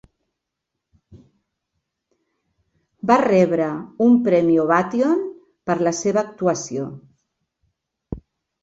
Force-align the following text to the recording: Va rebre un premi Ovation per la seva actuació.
Va 3.11 3.19
rebre 3.25 3.69
un 4.07 4.19
premi 4.29 4.59
Ovation 4.65 5.17
per 5.69 5.79
la 5.91 5.95
seva 6.01 6.27
actuació. 6.27 6.89